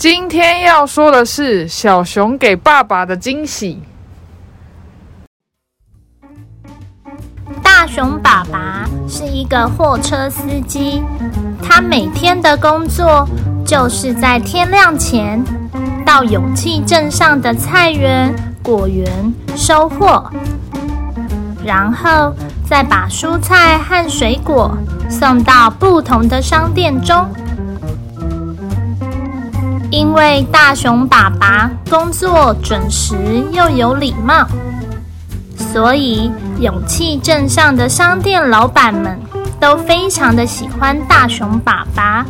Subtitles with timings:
[0.00, 3.82] 今天要说的是小熊给爸爸的惊喜。
[7.62, 11.02] 大熊爸爸是一个货车司机，
[11.62, 13.28] 他每天的工作
[13.62, 15.44] 就是在天亮前
[16.06, 19.06] 到勇气镇上的菜园、果园
[19.54, 20.32] 收货，
[21.62, 22.34] 然后
[22.66, 24.74] 再把蔬菜和水果
[25.10, 27.28] 送到不同的商店中。
[29.90, 33.16] 因为大熊爸爸工作准时
[33.50, 34.46] 又有礼貌，
[35.56, 39.18] 所以勇气镇上的商店老板们
[39.58, 42.24] 都非常的喜欢大熊爸爸，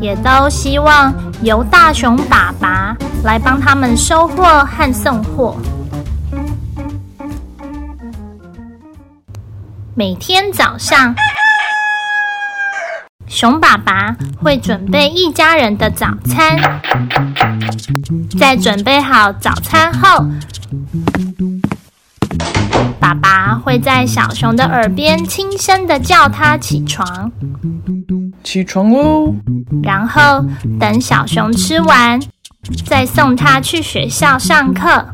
[0.00, 5.54] 也都希望由大熊爸爸来帮他们收货和送货。
[9.94, 11.14] 每天早上。
[13.36, 16.58] 熊爸爸会准备一家人的早餐，
[18.38, 20.24] 在准备好早餐后，
[22.98, 27.30] 爸爸会在小熊的耳边轻声的叫他起床，
[28.42, 29.34] 起床哦。
[29.82, 30.42] 然后
[30.80, 32.18] 等小熊吃完，
[32.86, 35.08] 再送他去学校上课。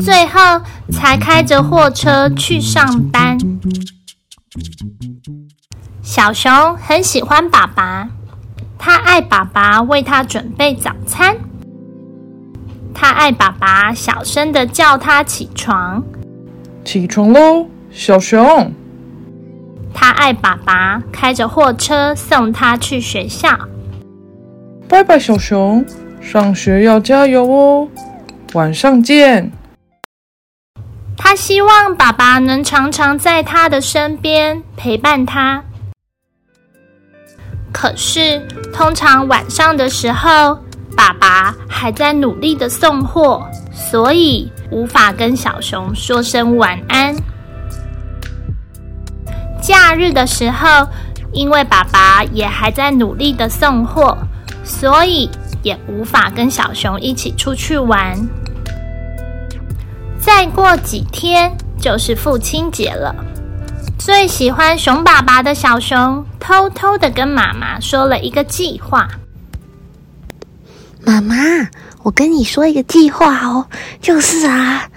[0.00, 0.62] 最后
[0.92, 3.38] 才开着货车去上班。
[6.02, 8.08] 小熊很喜欢爸爸，
[8.78, 11.36] 他爱爸爸为他准备早餐，
[12.92, 16.02] 他爱爸爸小声的叫他起床，
[16.84, 18.72] 起床喽，小熊。
[19.92, 23.56] 他爱爸爸开着货车送他去学校。
[24.88, 25.84] 拜拜，小熊，
[26.20, 27.88] 上学要加油哦，
[28.54, 29.52] 晚上见。
[31.22, 35.62] 他希望爸爸能常常在他的身边陪伴他。
[37.70, 38.40] 可是，
[38.72, 40.58] 通常晚上的时候，
[40.96, 47.14] 爸爸还在努力的送货，所以无法跟小熊说声晚安。
[49.60, 50.88] 假日的时候，
[51.32, 54.16] 因为爸爸也还在努力的送货，
[54.64, 55.30] 所以
[55.62, 58.18] 也无法跟小熊一起出去玩。
[60.20, 61.50] 再过几天
[61.80, 63.14] 就是父亲节了，
[63.98, 69.08] 最喜欢熊爸爸的小熊偷偷的跟妈妈说了一个计划。
[71.04, 71.34] 妈妈，
[72.02, 73.66] 我跟你说一个计划哦，
[74.00, 74.88] 就是啊，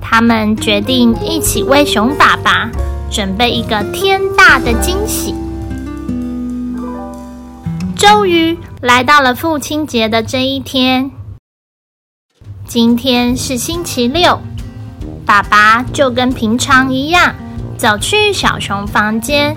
[0.00, 2.68] 他们决定一起为熊爸爸
[3.10, 5.34] 准备一个天大的惊喜。
[7.96, 11.10] 终于来到了父亲节的这一天。
[12.66, 14.40] 今天是星期六，
[15.24, 17.32] 爸爸就跟平常一样
[17.78, 19.56] 走去小熊房间。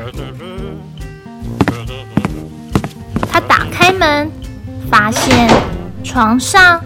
[3.32, 4.32] 他打开门，
[4.92, 5.50] 发现
[6.04, 6.80] 床上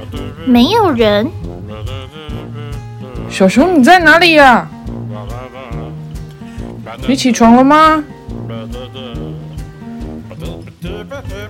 [0.45, 1.29] 没有人。
[3.29, 4.65] 小熊，你在哪里呀？
[7.05, 8.01] 你起床了吗？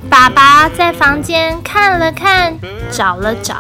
[0.10, 2.58] 爸爸在房间看了看，
[2.92, 3.58] 找了找。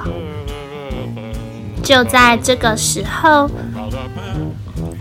[1.83, 3.49] 就在这个时候，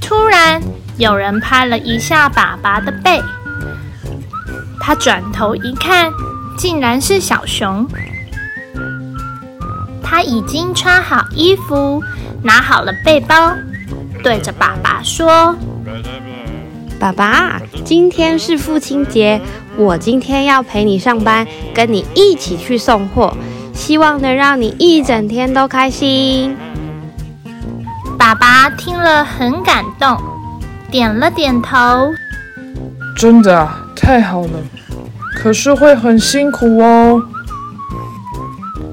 [0.01, 0.61] 突然
[0.99, 3.23] 有人拍了一下爸爸的背。
[4.81, 6.13] 他转头一看，
[6.59, 7.87] 竟然是小熊。
[10.03, 12.03] 他已经穿好衣服，
[12.43, 13.55] 拿好了背包，
[14.25, 15.57] 对着爸爸说
[16.99, 19.41] ：“爸爸，今天是父亲节，
[19.77, 23.35] 我今天要陪你上班，跟你一起去送货，
[23.73, 26.57] 希望能让你一整天都开心。”
[28.19, 30.17] 爸爸听了很感动，
[30.91, 32.13] 点了点头。
[33.17, 34.63] 真的啊太好了，
[35.37, 37.21] 可是会很辛苦哦。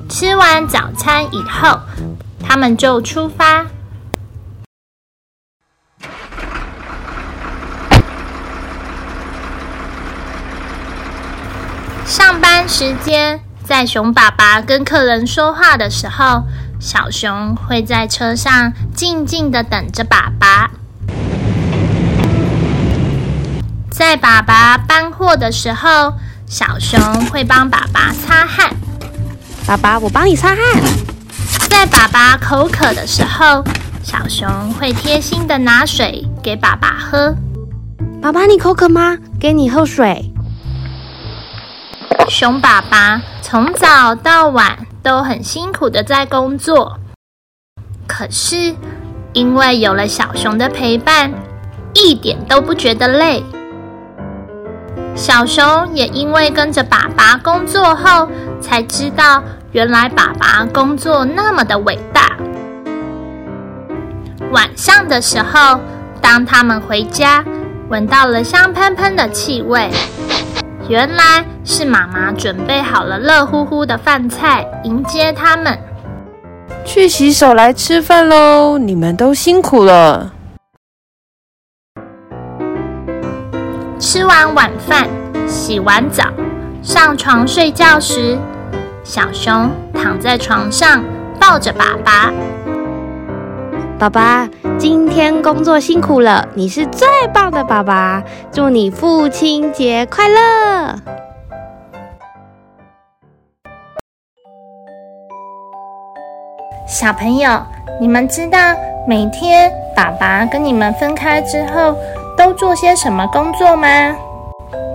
[0.10, 1.80] 吃完早餐以后，
[2.44, 3.66] 他们就出发。
[12.06, 16.42] 上班时间，在熊爸爸跟客人说话的时候。
[16.80, 20.72] 小熊会在车上静静的等着爸爸。
[23.92, 26.14] 在爸爸搬货的时候，
[26.48, 28.74] 小熊会帮爸爸擦汗。
[29.68, 30.58] 爸爸，我帮你擦汗。
[31.70, 33.64] 在爸爸口渴的时候，
[34.02, 34.50] 小熊
[34.80, 37.36] 会贴心的拿水给爸爸喝。
[38.20, 39.18] 爸爸，你口渴吗？
[39.38, 40.29] 给你喝水。
[42.28, 47.00] 熊爸爸从早到晚都很辛苦的在工作，
[48.08, 48.76] 可是
[49.34, 51.34] 因为有了小熊的陪伴，
[51.94, 53.44] 一点都不觉得累。
[55.16, 58.28] 小熊也因为跟着爸爸工作后，
[58.62, 62.38] 才知道原来爸爸工作那么的伟大。
[64.52, 65.80] 晚上的时候，
[66.22, 67.44] 当他们回家，
[67.90, 69.90] 闻到了香喷喷的气味，
[70.88, 75.78] 原来是妈妈准备好了热乎乎的饭菜迎接他们。
[76.84, 78.80] 去洗手来吃饭喽！
[78.80, 80.34] 你们都辛苦了。
[84.00, 85.08] 吃完晚饭，
[85.48, 86.24] 洗完澡，
[86.82, 88.36] 上床睡觉时，
[89.04, 91.04] 小熊躺在床上
[91.40, 92.34] 抱着爸爸。
[94.00, 94.50] 爸爸，
[94.80, 100.96] 今天工作辛苦了，你是最棒的爸爸，祝你父亲节快乐！
[106.90, 107.52] 小朋友，
[108.02, 108.58] 你们知道
[109.08, 111.96] 每天爸爸跟你们分开之后？
[112.36, 113.88] 都做些什么工作吗？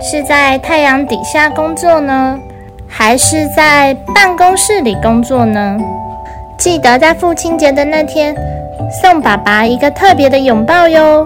[0.01, 2.37] 是在太阳底下工作呢，
[2.85, 5.77] 还是在办公室里工作呢？
[6.57, 8.35] 记得在父亲节的那天，
[9.01, 11.25] 送爸爸一个特别的拥抱哟。